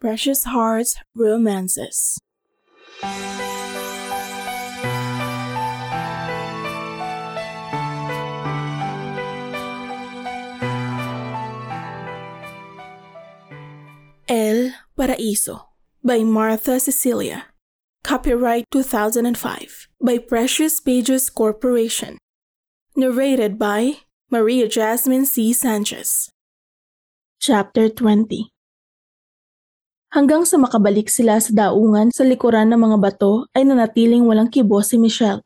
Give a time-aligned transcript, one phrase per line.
[0.00, 2.18] Precious Hearts Romances.
[14.26, 15.66] El Paraíso
[16.02, 17.44] by Martha Cecilia.
[18.02, 22.16] Copyright 2005 by Precious Pages Corporation.
[22.96, 23.98] Narrated by
[24.30, 25.52] Maria Jasmine C.
[25.52, 26.30] Sanchez.
[27.38, 28.50] Chapter 20
[30.10, 34.82] Hanggang sa makabalik sila sa daungan sa likuran ng mga bato ay nanatiling walang kibo
[34.82, 35.38] si Michelle.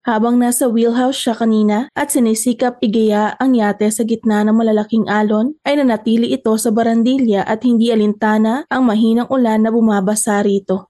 [0.00, 5.60] Habang nasa wheelhouse siya kanina at sinisikap igaya ang yate sa gitna ng malalaking alon,
[5.66, 10.88] ay nanatili ito sa barandilya at hindi alintana ang mahinang ulan na bumabasa rito.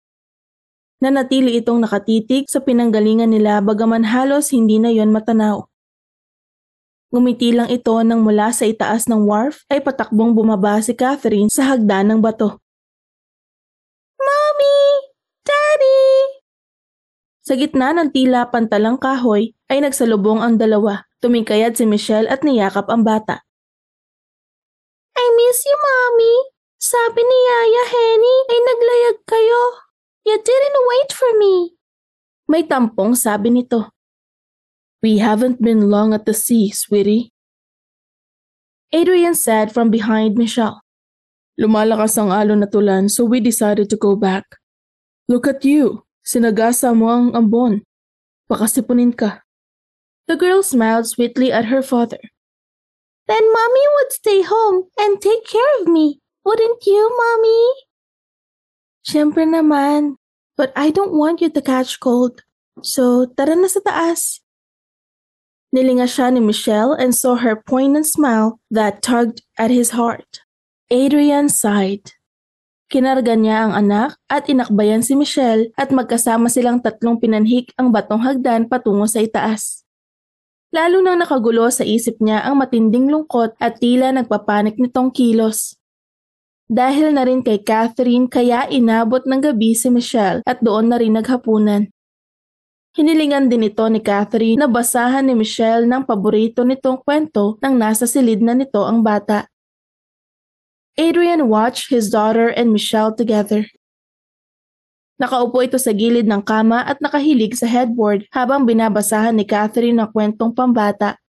[1.02, 5.66] Nanatili itong nakatitig sa pinanggalingan nila bagaman halos hindi na yon matanaw.
[7.10, 11.74] Ngumiti lang ito nang mula sa itaas ng wharf ay patakbong bumaba si Catherine sa
[11.74, 12.62] hagdan ng bato.
[14.56, 15.12] Mommy!
[15.44, 16.08] Daddy!
[17.44, 21.04] Sa gitna ng tila pantalang kahoy ay nagsalubong ang dalawa.
[21.20, 23.44] Tumingkayad si Michelle at niyakap ang bata.
[25.16, 26.34] I miss you, Mommy.
[26.76, 29.62] Sabi ni Yaya Henny ay naglayag kayo.
[30.24, 31.54] You didn't wait for me.
[32.48, 33.92] May tampong sabi nito.
[35.04, 37.32] We haven't been long at the sea, sweetie.
[38.92, 40.85] Adrian said from behind Michelle.
[41.56, 44.44] Lumalakas ang alon na tulan so we decided to go back.
[45.24, 47.82] Look at you, sinagasa mo ang ambon.
[48.46, 49.42] Pakasipunin ka.
[50.28, 52.20] The girl smiled sweetly at her father.
[53.26, 56.20] Then Mommy would stay home and take care of me.
[56.44, 57.62] Wouldn't you, Mommy?
[59.02, 60.20] Siyempre naman.
[60.56, 62.42] But I don't want you to catch cold.
[62.82, 64.40] So, tara na sa taas.
[65.74, 70.45] Nilinga siya ni Michelle and saw her poignant smile that tugged at his heart.
[70.86, 72.14] Adrian sighed.
[72.86, 78.22] Kinarga niya ang anak at inakbayan si Michelle at magkasama silang tatlong pinanhik ang batong
[78.22, 79.82] hagdan patungo sa itaas.
[80.70, 85.74] Lalo nang nakagulo sa isip niya ang matinding lungkot at tila nagpapanik nitong kilos.
[86.70, 91.18] Dahil na rin kay Catherine kaya inabot ng gabi si Michelle at doon na rin
[91.18, 91.90] naghapunan.
[92.94, 98.06] Hinilingan din ito ni Catherine na basahan ni Michelle ng paborito nitong kwento nang nasa
[98.06, 99.50] silid na nito ang bata.
[100.96, 103.68] Adrian watched his daughter and Michelle together.
[105.20, 110.08] Nakaupo ito sa gilid ng kama at nakahilig sa headboard habang binabasahan ni Catherine ang
[110.08, 111.20] kwentong pambata.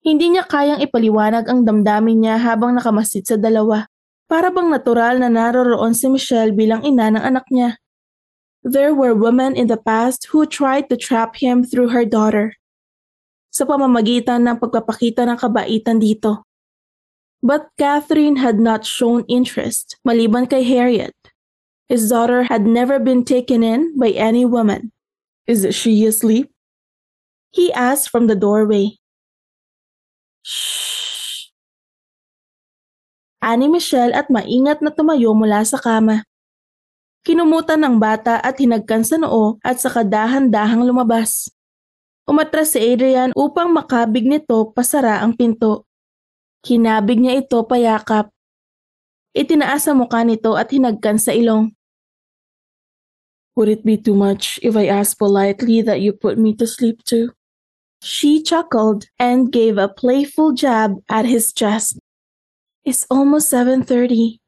[0.00, 3.92] Hindi niya kayang ipaliwanag ang damdamin niya habang nakamasid sa dalawa.
[4.24, 7.76] Para bang natural na naroroon si Michelle bilang ina ng anak niya.
[8.64, 12.56] There were women in the past who tried to trap him through her daughter.
[13.52, 16.45] Sa pamamagitan ng pagpapakita ng kabaitan dito.
[17.42, 21.14] But Catherine had not shown interest, maliban kay Harriet.
[21.86, 24.90] His daughter had never been taken in by any woman.
[25.46, 26.50] Is she asleep?
[27.54, 28.98] He asked from the doorway.
[30.42, 31.54] Shh.
[33.38, 36.26] Ani Michelle at maingat na tumayo mula sa kama.
[37.22, 41.46] Kinumutan ng bata at hinagkan sa noo at sa kadahan-dahang lumabas.
[42.26, 45.86] Umatras si Adrian upang makabig nito pasara ang pinto.
[46.66, 48.26] Kinabig niya ito payakap.
[49.30, 51.70] Itinaas ang mukha nito at hinagkan sa ilong.
[53.54, 57.06] Would it be too much if I ask politely that you put me to sleep
[57.06, 57.30] too?
[58.02, 62.02] She chuckled and gave a playful jab at his chest.
[62.82, 64.42] It's almost 7.30.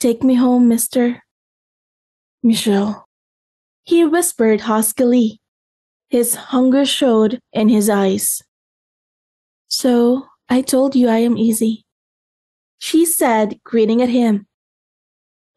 [0.00, 1.22] Take me home, mister.
[2.42, 3.04] Michelle.
[3.84, 5.40] He whispered huskily.
[6.08, 8.40] His hunger showed in his eyes.
[9.68, 11.84] So, I told you I am easy.
[12.78, 14.46] She said, grinning at him.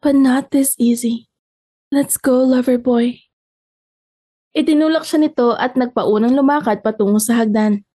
[0.02, 1.28] But not this easy.
[1.90, 3.24] Let's go, lover boy.
[4.52, 7.88] Itinulak siya nito at nagpaunang lumakad patungo sa hagdan.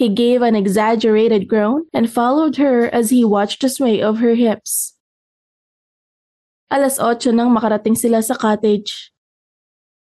[0.00, 4.32] He gave an exaggerated groan and followed her as he watched the sway of her
[4.32, 4.96] hips.
[6.72, 9.12] Alas otso nang makarating sila sa cottage.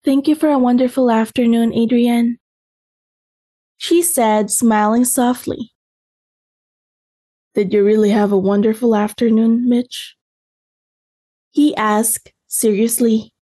[0.05, 2.37] Thank you for a wonderful afternoon, Adrian.
[3.81, 5.70] She said, smiling softly.
[7.51, 10.15] Did you really have a wonderful afternoon, Mitch?
[11.51, 13.35] He asked seriously.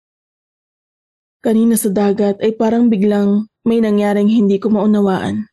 [1.44, 5.51] Kanina sa dagat ay parang biglang may nangyaring hindi ko maunawaan.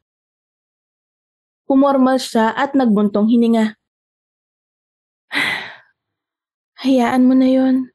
[1.67, 3.75] Pumormal siya at nagbuntong hininga.
[6.87, 7.91] Hayaan mo na yon.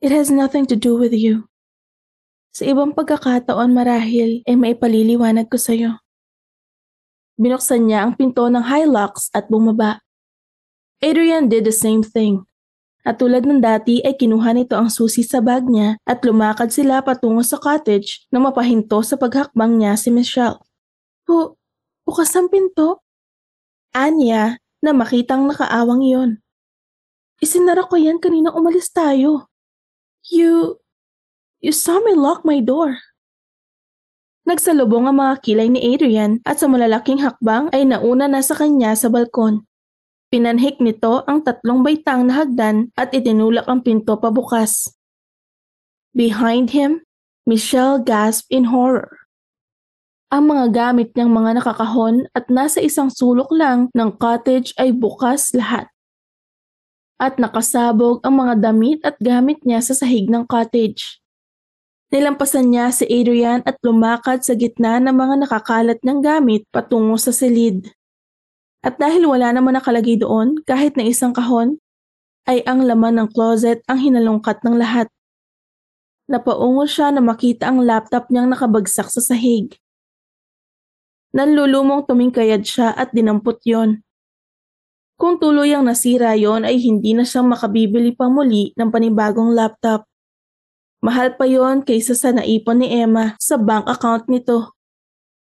[0.00, 1.44] It has nothing to do with you.
[2.56, 6.00] Sa ibang pagkakataon marahil ay maipaliliwanag ko sa'yo.
[7.38, 10.02] Binuksan niya ang pinto ng Hilux at bumaba.
[10.98, 12.42] Adrian did the same thing.
[13.06, 16.98] At tulad ng dati ay kinuha nito ang susi sa bag niya at lumakad sila
[16.98, 20.58] patungo sa cottage na mapahinto sa paghakbang niya si Michelle.
[21.22, 21.54] Bu,
[22.02, 23.06] bukas ang pinto?
[23.94, 26.30] Anya na makitang nakaawang iyon.
[27.38, 29.46] Isinara ko yan kanina umalis tayo.
[30.26, 30.82] You,
[31.62, 32.98] you saw me lock my door.
[34.48, 38.96] Nagsalubong ang mga kilay ni Adrian at sa malalaking hakbang ay nauna na sa kanya
[38.96, 39.68] sa balkon.
[40.32, 44.88] Pinanhik nito ang tatlong baitang na hagdan at itinulak ang pinto pabukas.
[46.16, 47.04] Behind him,
[47.44, 49.28] Michelle gasped in horror.
[50.32, 55.52] Ang mga gamit niyang mga nakakahon at nasa isang sulok lang ng cottage ay bukas
[55.52, 55.92] lahat.
[57.20, 61.20] At nakasabog ang mga damit at gamit niya sa sahig ng cottage.
[62.08, 67.36] Nilampasan niya si Adrian at lumakad sa gitna ng mga nakakalat ng gamit patungo sa
[67.36, 67.92] silid.
[68.80, 71.76] At dahil wala naman nakalagay doon kahit na isang kahon,
[72.48, 75.12] ay ang laman ng closet ang hinalungkat ng lahat.
[76.32, 79.76] Napaungol siya na makita ang laptop niyang nakabagsak sa sahig.
[81.36, 84.00] Nanlulumong tumingkayad siya at dinampot yon.
[85.20, 90.07] Kung tuluyang nasira yon ay hindi na siyang makabibili pa muli ng panibagong laptop.
[90.98, 94.74] Mahal pa yon kaysa sa naipon ni Emma sa bank account nito.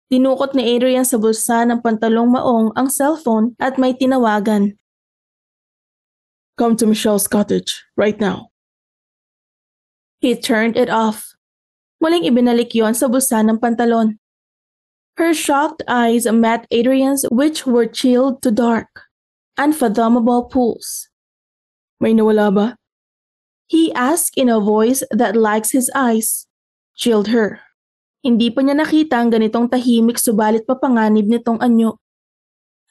[0.07, 4.75] Tinukot ni Adrian sa bulsa ng pantalong maong ang cellphone at may tinawagan.
[6.59, 8.51] Come to Michelle's cottage, right now.
[10.19, 11.35] He turned it off.
[12.03, 14.19] Muling ibinalik yon sa bulsa ng pantalon.
[15.19, 19.11] Her shocked eyes met Adrian's which were chilled to dark,
[19.59, 21.11] unfathomable pools.
[21.99, 22.67] May nawala ba?
[23.71, 26.43] He asked in a voice that likes his eyes.
[26.91, 27.63] Chilled her.
[28.19, 31.95] Hindi pa niya nakita ang ganitong tahimik subalit papanganib nitong anyo.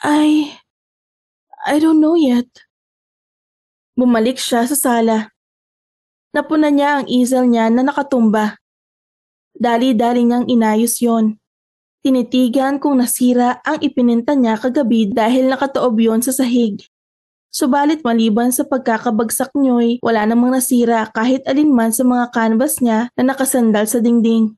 [0.00, 0.56] I...
[1.68, 2.48] I don't know yet.
[3.92, 5.28] Bumalik siya sa sala.
[6.32, 8.56] Napuna niya ang easel niya na nakatumba.
[9.52, 11.36] Dali-dali niyang inayos yon.
[12.00, 16.80] Tinitigan kung nasira ang ipininta niya kagabi dahil nakataob yon sa sahig.
[17.50, 23.34] Subalit maliban sa pagkakabagsak niyo'y wala namang nasira kahit alinman sa mga canvas niya na
[23.34, 24.54] nakasandal sa dingding.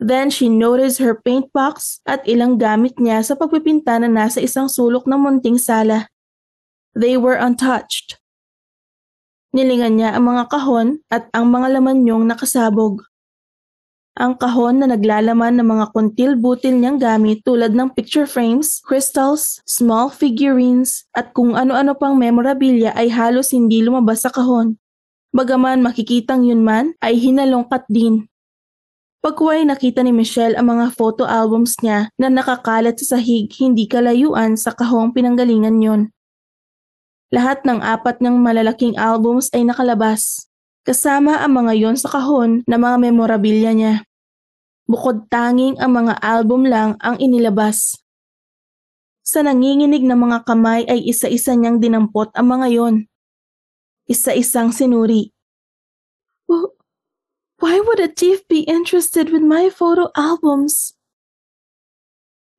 [0.00, 4.68] Then she noticed her paint box at ilang gamit niya sa pagpipinta na nasa isang
[4.68, 6.08] sulok ng munting sala.
[6.96, 8.20] They were untouched.
[9.56, 13.09] Nilingan niya ang mga kahon at ang mga laman niyong nakasabog
[14.18, 20.10] ang kahon na naglalaman ng mga kuntil-butil niyang gamit tulad ng picture frames, crystals, small
[20.10, 24.74] figurines, at kung ano-ano pang memorabilia ay halos hindi lumabas sa kahon.
[25.30, 28.26] Bagaman makikitang yun man ay hinalongkat din.
[29.22, 34.58] Pagkuway nakita ni Michelle ang mga photo albums niya na nakakalat sa sahig hindi kalayuan
[34.58, 36.02] sa kahong pinanggalingan yon.
[37.30, 40.49] Lahat ng apat ng malalaking albums ay nakalabas
[40.90, 43.94] kasama ang mga yon sa kahon na mga memorabilia niya.
[44.90, 47.94] Bukod tanging ang mga album lang ang inilabas.
[49.22, 52.94] Sa nanginginig na mga kamay ay isa-isa niyang dinampot ang mga yon.
[54.10, 55.30] Isa-isang sinuri.
[57.62, 60.98] Why would a thief be interested with my photo albums?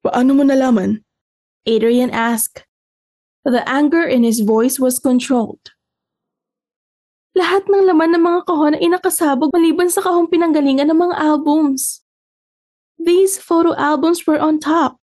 [0.08, 1.04] Paano mo nalaman?
[1.68, 2.64] Adrian asked.
[3.44, 5.76] The anger in his voice was controlled.
[7.32, 12.04] Lahat ng laman ng mga kahon ay nakasabog maliban sa kahong pinanggalingan ng mga albums.
[13.00, 15.00] These photo albums were on top.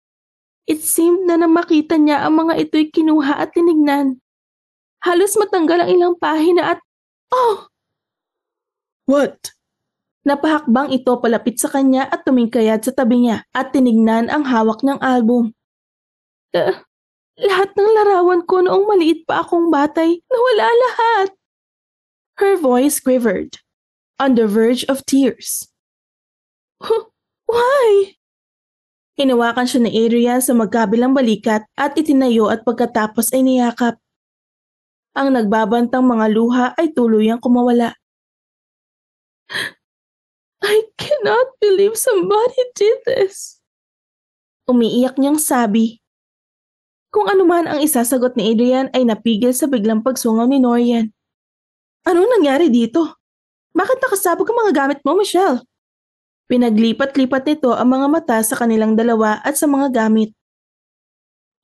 [0.64, 4.25] It seemed na nang makita niya ang mga ito'y kinuha at tinignan.
[5.04, 6.81] Halos matanggal ang ilang pahina at,
[7.28, 7.69] oh!
[9.04, 9.52] What?
[10.25, 14.97] Napahakbang ito palapit sa kanya at tumingkayad sa tabi niya at tinignan ang hawak ng
[15.04, 15.52] album.
[16.57, 16.81] Uh,
[17.37, 21.28] lahat ng larawan ko noong maliit pa akong batay, nawala lahat.
[22.38, 23.62] Her voice quivered,
[24.19, 25.71] on the verge of tears.
[27.47, 28.19] Why?
[29.14, 33.95] Hinawakan siya ni Adrian sa magkabilang balikat at itinayo at pagkatapos ay niyakap.
[35.14, 37.95] Ang nagbabantang mga luha ay tuluyang kumawala.
[40.64, 43.62] I cannot believe somebody did this.
[44.67, 46.03] Umiiyak niyang sabi.
[47.14, 51.14] Kung anuman ang isasagot ni Adrian ay napigil sa biglang pagsungaw ni Norian.
[52.04, 53.16] Ano nangyari dito?
[53.73, 55.64] Bakit nakasabog ang mga gamit mo, Michelle?
[56.52, 60.37] Pinaglipat-lipat nito ang mga mata sa kanilang dalawa at sa mga gamit.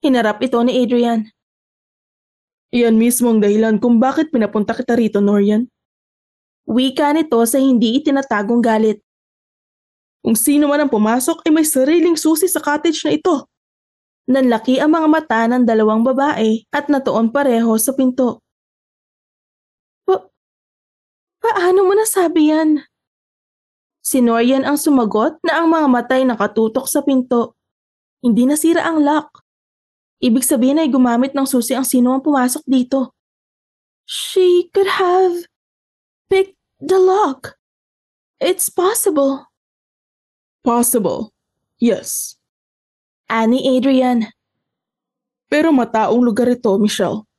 [0.00, 1.28] Hinarap ito ni Adrian.
[2.72, 5.68] Iyan mismo ang dahilan kung bakit pinapunta kita rito, Norian.
[6.64, 9.04] Wika nito sa hindi itinatagong galit.
[10.24, 13.44] Kung sino man ang pumasok ay may sariling susi sa cottage na ito.
[14.24, 18.40] Nanlaki ang mga mata ng dalawang babae at natuon pareho sa pinto.
[21.40, 22.84] Paano mo nasabi yan?
[24.04, 27.56] Si Norian ang sumagot na ang mga matay nakatutok sa pinto.
[28.20, 29.40] Hindi nasira ang lock.
[30.20, 33.16] Ibig sabihin ay gumamit ng susi ang sino ang pumasok dito.
[34.04, 35.48] She could have
[36.28, 37.56] picked the lock.
[38.36, 39.48] It's possible.
[40.60, 41.32] Possible.
[41.80, 42.36] Yes.
[43.32, 44.28] Ani Adrian.
[45.48, 47.29] Pero mataong lugar ito, Michelle.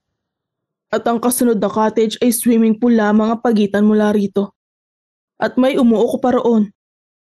[0.91, 4.51] At ang kasunod na cottage ay swimming pool lamang ang pagitan mula rito.
[5.39, 6.75] At may umuuko pa roon.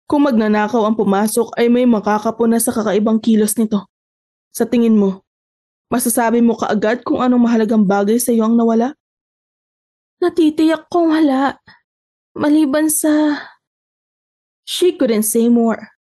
[0.10, 3.86] Kung magnanakaw ang pumasok ay may makakapuna sa kakaibang kilos nito.
[4.52, 5.24] Sa tingin mo,
[5.88, 8.98] masasabi mo kaagad kung anong mahalagang bagay sa iyo ang nawala?
[10.20, 11.56] Natitiyak kong wala.
[12.36, 13.40] Maliban sa...
[14.68, 15.96] She couldn't say more.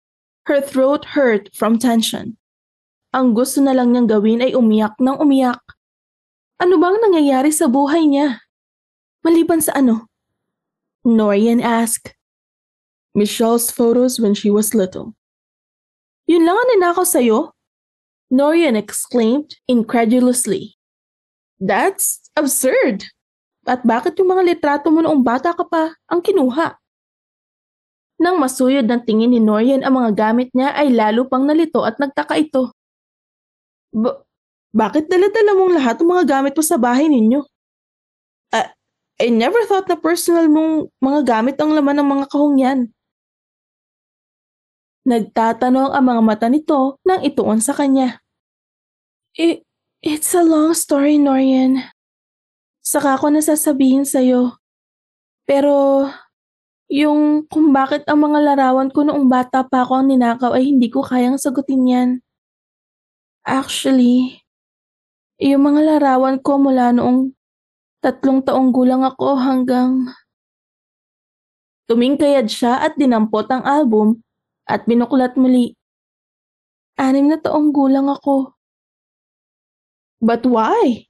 [0.47, 2.39] Her throat hurt from tension.
[3.11, 5.59] Ang gusto na lang niyang gawin ay umiyak ng umiyak.
[6.57, 8.41] Ano bang nangyayari sa buhay niya?
[9.21, 10.09] Maliban sa ano?
[11.05, 12.17] Norian asked.
[13.13, 15.13] Michelle's photos when she was little.
[16.25, 17.53] Yun lang ang ninakaw sa'yo?
[18.33, 20.75] Norian exclaimed incredulously.
[21.61, 23.05] That's absurd!
[23.69, 26.73] At bakit yung mga litrato mo noong bata ka pa ang kinuha?
[28.17, 32.01] Nang masuyod ng tingin ni Norian ang mga gamit niya ay lalo pang nalito at
[32.01, 32.73] nagtaka ito.
[34.77, 37.41] Bakit dala-dala mong lahat ng mga gamit mo sa bahay ninyo?
[38.53, 38.69] Uh,
[39.17, 42.79] I never thought na personal mong mga gamit ang laman ng mga kahong yan.
[45.09, 48.21] Nagtatanong ang mga mata nito nang ituon sa kanya.
[49.33, 49.65] It,
[50.05, 51.81] it's a long story, Norian.
[52.85, 54.61] Saka ko nasasabihin sa'yo.
[55.49, 56.05] Pero,
[56.91, 60.91] yung kung bakit ang mga larawan ko noong bata pa ako ang ninakaw ay hindi
[60.91, 62.09] ko kayang sagutin yan.
[63.47, 64.46] Actually,
[65.37, 67.33] yung mga larawan ko mula noong
[68.01, 70.09] tatlong taong gulang ako hanggang...
[71.87, 74.19] Tumingkayad siya at dinampot ang album
[74.67, 75.71] at binuklat muli.
[76.99, 78.51] Anim na taong gulang ako.
[80.19, 81.07] But why?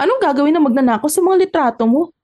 [0.00, 2.16] Anong gagawin na magnanako sa mga litrato mo?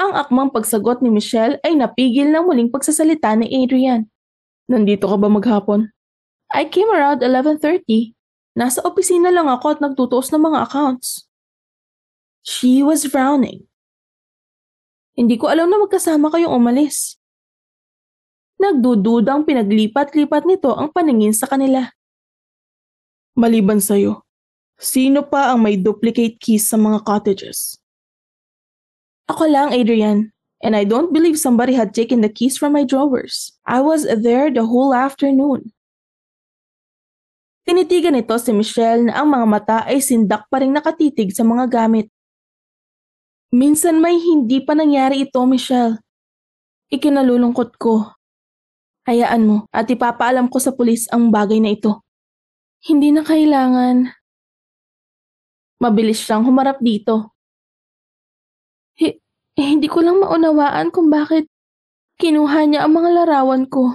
[0.00, 4.08] Ang akmang pagsagot ni Michelle ay napigil ng muling pagsasalita ni Adrian.
[4.64, 5.92] Nandito ka ba maghapon?
[6.48, 8.13] I came around 11.30.
[8.54, 11.26] Nasa opisina lang ako at nagtutuos ng mga accounts.
[12.46, 13.66] She was frowning.
[15.18, 17.18] Hindi ko alam na magkasama kayong umalis.
[18.58, 21.90] Nagdududang pinaglipat-lipat nito ang paningin sa kanila.
[23.34, 24.22] Maliban sa'yo,
[24.78, 27.82] sino pa ang may duplicate keys sa mga cottages?
[29.26, 30.30] Ako lang, Adrian.
[30.62, 33.52] And I don't believe somebody had taken the keys from my drawers.
[33.66, 35.74] I was there the whole afternoon.
[37.64, 41.64] Tinitigan nito si Michelle na ang mga mata ay sindak pa rin nakatitig sa mga
[41.68, 42.12] gamit.
[43.54, 45.98] Minsan may hindi pa nangyari ito, Michelle.
[46.92, 48.14] Ikinalulungkot ko
[49.04, 52.00] Hayaan mo at ipapaalam ko sa pulis ang bagay na ito.
[52.88, 54.08] Hindi na kailangan.
[55.76, 57.36] Mabilis siyang humarap dito.
[58.96, 59.20] H-
[59.60, 61.52] hindi ko lang maunawaan kung bakit
[62.16, 63.92] kinuha niya ang mga larawan ko.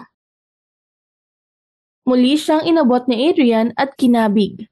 [2.09, 4.65] Muli siyang inabot ni Adrian at kinabig.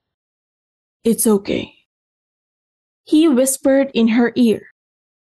[1.06, 1.70] It's okay.
[3.06, 4.74] He whispered in her ear.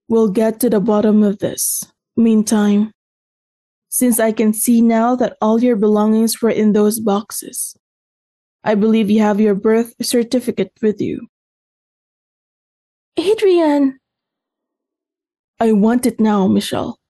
[0.06, 1.82] We'll get to the bottom of this.
[2.14, 2.94] Meantime,
[3.90, 7.74] since I can see now that all your belongings were in those boxes.
[8.62, 11.26] I believe you have your birth certificate with you.
[13.18, 13.98] Adrian!
[15.58, 17.02] I want it now, Michelle.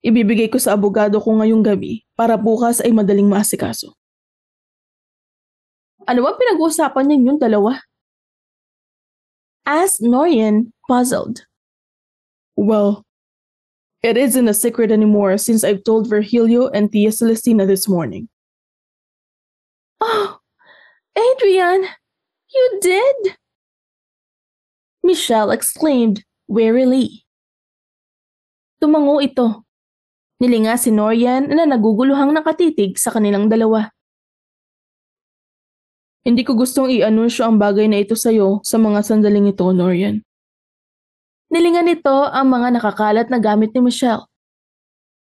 [0.00, 3.94] Ibibigay ko sa abogado ko ngayong gabi para bukas ay madaling maasikaso.
[6.02, 7.78] Ano ba pinag-uusapan niyo yung dalawa?
[9.62, 11.46] Asked Norian, puzzled.
[12.58, 13.06] Well,
[14.02, 18.28] It isn't a secret anymore since I've told Virgilio and Tia Celestina this morning.
[20.00, 20.38] Oh,
[21.18, 21.82] Adrian,
[22.54, 23.36] you did?
[25.02, 27.26] Michelle exclaimed wearily.
[28.80, 29.66] Tumango ito.
[30.38, 33.90] Nilinga si Norian na naguguluhang nakatitig sa kanilang dalawa.
[36.22, 40.22] Hindi ko gustong i-anunsyo ang bagay na ito sa'yo sa mga sandaling ito, Norian.
[41.50, 44.30] Nilingan nito ang mga nakakalat na gamit ni Michelle.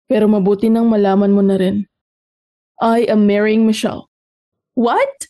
[0.08, 1.84] Pero mabuti nang malaman mo na rin.
[2.80, 4.08] I am marrying Michelle.
[4.80, 5.28] What?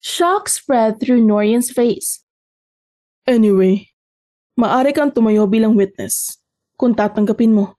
[0.00, 2.24] Shock spread through Norian's face.
[3.28, 3.92] Anyway,
[4.56, 6.40] maari kang tumayo bilang witness
[6.80, 7.75] kung tatanggapin mo.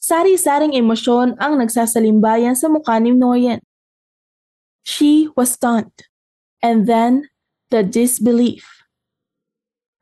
[0.00, 3.60] Sari-saring emosyon ang nagsasalimbayan sa mukha ni Norian.
[4.82, 5.92] She was stunned.
[6.64, 7.28] And then,
[7.68, 8.64] the disbelief.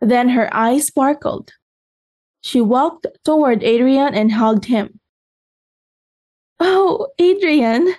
[0.01, 1.53] Then her eyes sparkled.
[2.41, 5.03] She walked toward Adrian and hugged him.
[6.61, 7.95] Oh, Adrian,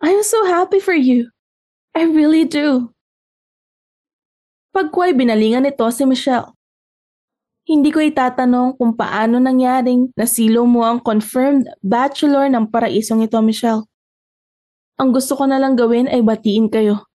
[0.00, 1.32] I'm so happy for you.
[1.96, 2.92] I really do.
[4.76, 6.52] Pagkway binalingan nito si Michelle.
[7.64, 13.88] Hindi ko itatanong kung paano nangyaring nasilo mo ang confirmed bachelor ng paraisong ito, Michelle.
[15.00, 17.08] Ang gusto ko na lang gawin ay batiin kayo.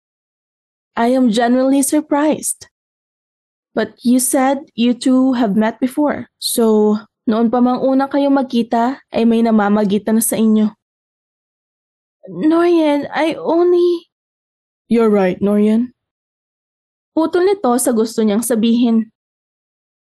[0.98, 2.66] I am genuinely surprised.
[3.78, 6.28] But you said you two have met before.
[6.42, 6.98] So,
[7.30, 10.74] noon pa mang una kayong magkita ay may namamagitan na sa inyo.
[12.28, 14.10] Norian, I only...
[14.90, 15.94] You're right, Norian.
[17.14, 19.14] Putol nito sa gusto niyang sabihin.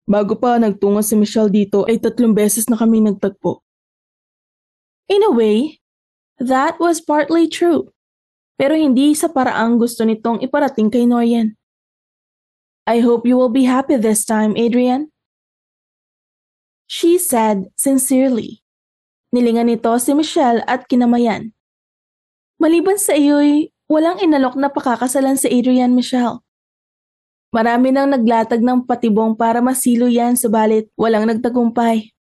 [0.09, 3.61] Bago pa nagtungo si Michelle dito ay tatlong beses na kami nagtagpo.
[5.13, 5.85] In a way,
[6.41, 7.93] that was partly true.
[8.57, 11.61] Pero hindi sa paraang gusto nitong iparating kay Norian.
[12.89, 15.13] I hope you will be happy this time, Adrian.
[16.89, 18.65] She said sincerely.
[19.29, 21.53] Nilingan nito si Michelle at kinamayan.
[22.57, 26.41] Maliban sa iyo'y walang inalok na pakakasalan si Adrian Michelle.
[27.49, 32.13] Marami nang naglatag ng patibong para masilo yan subalit walang nagtagumpay.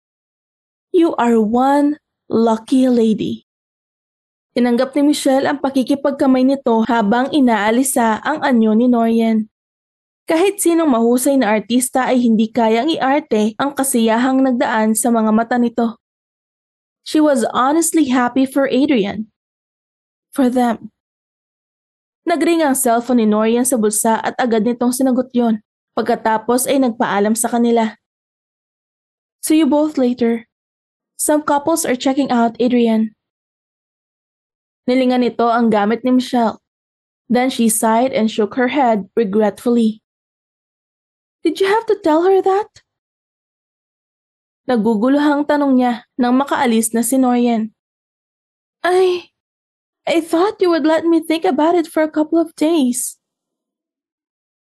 [0.94, 1.98] You are one
[2.30, 3.46] lucky lady.
[4.56, 9.50] Tinanggap ni Michelle ang pakikipagkamay nito habang inaalisa ang anyo ni Norian.
[10.26, 15.60] Kahit sinong mahusay na artista ay hindi kayang iarte ang kasiyahang nagdaan sa mga mata
[15.60, 16.00] nito.
[17.06, 19.30] She was honestly happy for Adrian.
[20.34, 20.90] For them.
[22.26, 25.62] Nagring ang cellphone ni Norian sa bulsa at agad nitong sinagot yon.
[25.94, 27.94] Pagkatapos ay nagpaalam sa kanila.
[29.46, 30.50] See you both later.
[31.14, 33.14] Some couples are checking out Adrian.
[34.90, 36.58] Nilingan nito ang gamit ni Michelle.
[37.30, 40.02] Then she sighed and shook her head regretfully.
[41.46, 42.82] Did you have to tell her that?
[44.66, 47.70] Naguguluhang tanong niya nang makaalis na si Norian.
[48.82, 49.30] Ay,
[50.06, 53.18] I thought you would let me think about it for a couple of days.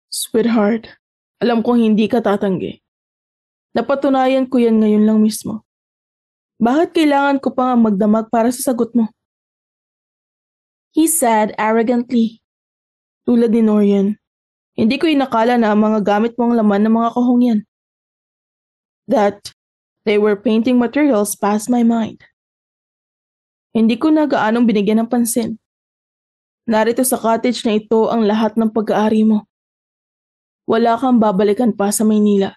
[0.08, 0.96] Sweetheart,
[1.44, 2.80] alam kong hindi ka tatanggi.
[3.76, 5.68] Napatunayan ko yan ngayon lang mismo.
[6.56, 9.12] Bakit kailangan ko pa nga magdamag para sa sagot mo?
[10.96, 12.40] He said arrogantly.
[13.28, 14.16] Tulad ni Norian,
[14.72, 17.60] hindi ko inakala na ang mga gamit mong laman ng mga kahong yan.
[19.04, 19.52] That
[20.08, 22.24] they were painting materials past my mind.
[23.76, 25.60] Hindi ko na gaanong binigyan ng pansin.
[26.64, 29.44] Narito sa cottage na ito ang lahat ng pag-aari mo.
[30.64, 32.56] Wala kang babalikan pa sa Maynila.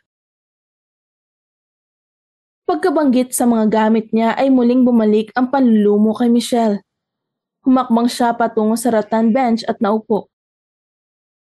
[2.64, 6.80] Pagkabanggit sa mga gamit niya ay muling bumalik ang panlulumo kay Michelle.
[7.68, 10.32] Humakbang siya patungo sa rattan bench at naupo.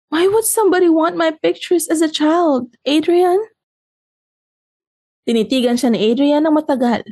[0.09, 3.44] Why would somebody want my pictures as a child, Adrian?
[5.29, 7.05] Tinitigan siya ni Adrian ng matagal.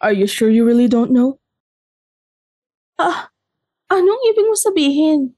[0.00, 1.36] Are you sure you really don't know?
[2.96, 3.28] Ah,
[3.92, 5.36] anong ibig mo sabihin?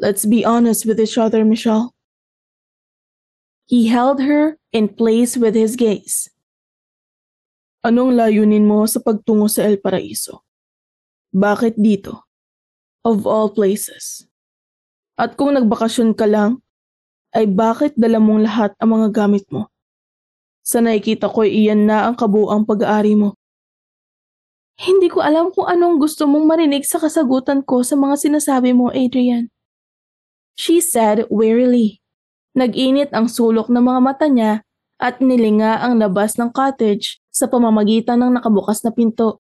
[0.00, 1.92] Let's be honest with each other, Michelle.
[3.68, 6.32] He held her in place with his gaze.
[7.84, 10.40] Anong layunin mo sa pagtungo sa El Paraiso?
[11.36, 12.24] Bakit dito?
[13.04, 14.24] Of all places.
[15.20, 16.64] At kung nagbakasyon ka lang,
[17.36, 19.68] ay bakit dala mong lahat ang mga gamit mo?
[20.70, 23.34] Sa nakikita ko iyan na ang kabuang pag-aari mo.
[24.78, 28.94] Hindi ko alam kung anong gusto mong marinig sa kasagutan ko sa mga sinasabi mo,
[28.94, 29.50] Adrian.
[30.54, 31.98] She said wearily.
[32.54, 34.62] Nag-init ang sulok ng mga mata niya
[35.02, 39.42] at nilinga ang labas ng cottage sa pamamagitan ng nakabukas na pinto.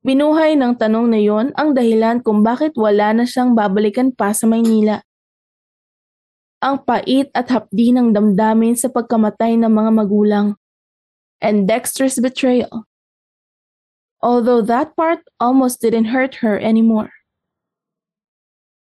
[0.00, 4.48] Binuhay ng tanong na yon ang dahilan kung bakit wala na siyang babalikan pa sa
[4.48, 5.04] Maynila
[6.62, 10.54] ang pait at hapdi ng damdamin sa pagkamatay ng mga magulang,
[11.42, 12.86] and Dexter's betrayal.
[14.22, 17.10] Although that part almost didn't hurt her anymore.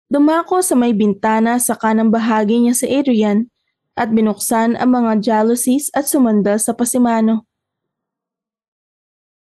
[0.10, 3.53] Dumako sa may bintana sa kanang bahagi niya si Adrian
[3.93, 7.45] at binuksan ang mga jealousies at sumandal sa pasimano.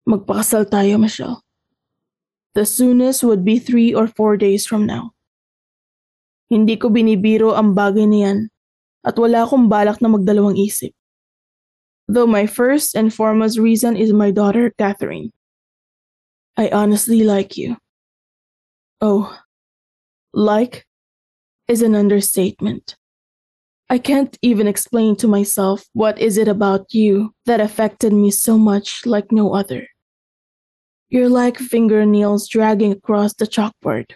[0.09, 1.45] Magpakasal tayo, Michelle.
[2.57, 5.14] The soonest would be three or four days from now.
[6.49, 8.39] Hindi ko binibiro ang bagay na yan
[9.05, 10.93] at wala akong balak na magdalawang isip.
[12.07, 15.33] Though my first and foremost reason is my daughter, Catherine.
[16.57, 17.77] I honestly like you.
[19.01, 19.33] Oh,
[20.33, 20.85] like
[21.67, 22.95] is an understatement.
[23.89, 28.57] I can't even explain to myself what is it about you that affected me so
[28.57, 29.87] much like no other.
[31.09, 34.13] You're like fingernails dragging across the chalkboard.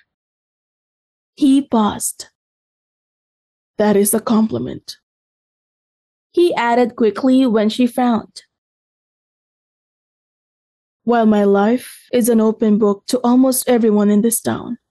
[1.39, 2.27] He paused.
[3.79, 4.99] That is a compliment.
[6.35, 8.43] He added quickly when she frowned.
[11.07, 14.83] While my life is an open book to almost everyone in this town,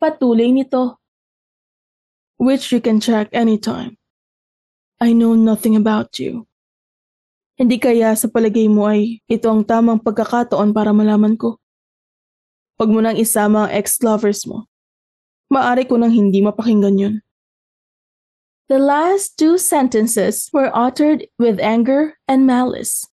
[0.00, 0.96] Patuloy nito.
[2.40, 4.00] which you can check anytime.
[4.96, 6.48] I know nothing about you.
[7.60, 11.60] Hindi kaya sa palagay mo ay ito ang tamang pagkakataon para malaman ko?
[12.80, 14.71] Huwag mo nang isama ang ex-lovers mo.
[15.52, 17.14] Maari ko nang hindi mapakinggan yun.
[18.72, 23.04] The last two sentences were uttered with anger and malice.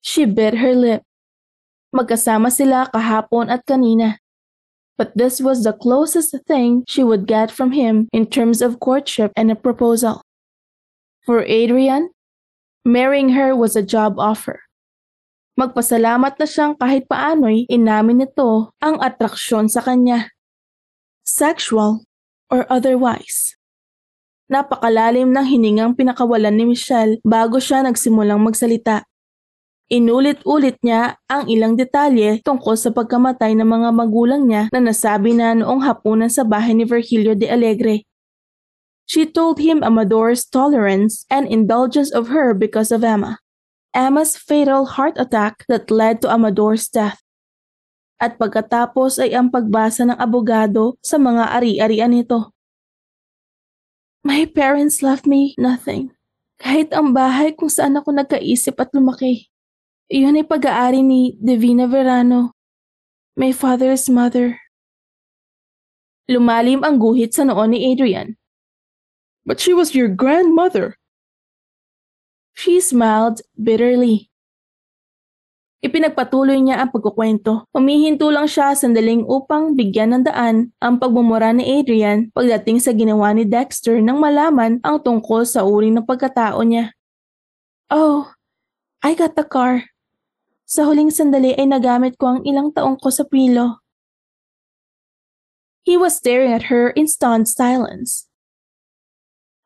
[0.00, 1.04] She bit her lip.
[1.92, 4.24] Magkasama sila kahapon at kanina.
[4.96, 9.36] But this was the closest thing she would get from him in terms of courtship
[9.36, 10.24] and a proposal.
[11.28, 12.08] For Adrian,
[12.88, 14.64] marrying her was a job offer.
[15.60, 20.33] Magpasalamat na siyang kahit paano'y inamin nito ang atraksyon sa kanya.
[21.34, 22.06] Sexual
[22.46, 23.58] or otherwise.
[24.46, 29.02] Napakalalim ng hiningang pinakawalan ni Michelle bago siya nagsimulang magsalita.
[29.90, 35.58] Inulit-ulit niya ang ilang detalye tungkol sa pagkamatay ng mga magulang niya na nasabi na
[35.58, 38.06] noong hapunan sa bahay ni Virgilio de Alegre.
[39.10, 43.42] She told him Amador's tolerance and indulgence of her because of Emma.
[43.90, 47.23] Emma's fatal heart attack that led to Amador's death.
[48.18, 52.54] At pagkatapos ay ang pagbasa ng abogado sa mga ari-arian nito.
[54.24, 56.14] My parents left me nothing.
[56.56, 59.52] Kahit ang bahay kung saan ako nagkaisip at lumaki.
[60.08, 62.52] Iyon ay pag-aari ni Divina Verano,
[63.36, 64.60] my father's mother.
[66.28, 68.36] Lumalim ang guhit sa noon ni Adrian.
[69.44, 70.96] But she was your grandmother.
[72.56, 74.32] She smiled bitterly.
[75.84, 77.68] Ipinagpatuloy niya ang pagkukwento.
[77.76, 83.36] Humihinto lang siya sandaling upang bigyan ng daan ang pagmumura ni Adrian pagdating sa ginawa
[83.36, 86.96] ni Dexter nang malaman ang tungkol sa uri ng pagkatao niya.
[87.92, 88.32] Oh,
[89.04, 89.92] I got the car.
[90.64, 93.84] Sa huling sandali ay nagamit ko ang ilang taong ko sa pilo.
[95.84, 98.24] He was staring at her in stunned silence.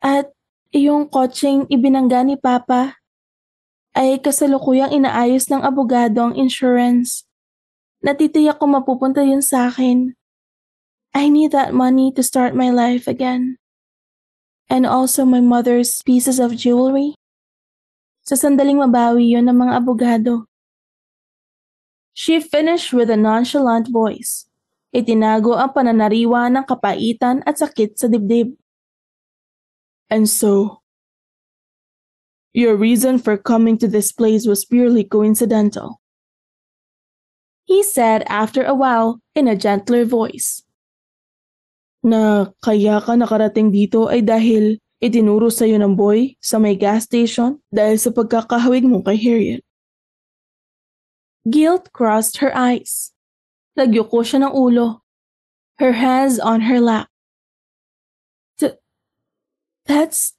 [0.02, 0.34] At
[0.74, 2.97] iyong kotseng ibinangga ni Papa
[3.98, 7.26] ay kasalukuyang inaayos ng abogado ang insurance.
[7.98, 10.14] Natitiyak ko mapupunta yun sa akin.
[11.10, 13.58] I need that money to start my life again.
[14.70, 17.18] And also my mother's pieces of jewelry.
[18.22, 20.46] Sa sandaling mabawi yon ng mga abogado.
[22.14, 24.46] She finished with a nonchalant voice.
[24.94, 28.54] Itinago ang pananariwa ng kapaitan at sakit sa dibdib.
[30.06, 30.77] And so,
[32.52, 36.00] your reason for coming to this place was purely coincidental.
[37.68, 40.64] He said after a while in a gentler voice.
[42.00, 47.60] Na kaya ka nakarating dito ay dahil itinuro sa'yo ng boy sa may gas station
[47.68, 49.62] dahil sa pagkakahawig mo kay Harriet.
[51.44, 53.12] Guilt crossed her eyes.
[53.76, 55.04] Nagyuko siya ng ulo.
[55.76, 57.12] Her hands on her lap.
[58.58, 58.80] Th-
[59.84, 60.37] that's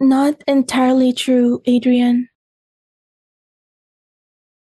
[0.00, 2.30] not entirely true, Adrian.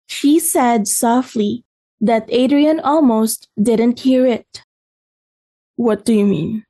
[0.08, 1.66] She said softly
[2.00, 4.64] that Adrian almost didn't hear it.
[5.76, 6.66] What do you mean?